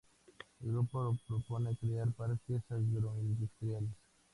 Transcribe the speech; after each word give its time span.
El 0.63 0.71
grupo 0.71 1.15
propone 1.27 1.75
crear 1.75 2.11
parques 2.13 2.63
agroindustriales. 2.71 3.91